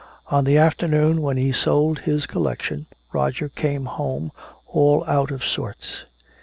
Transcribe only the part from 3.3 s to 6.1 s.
came home all out of sorts.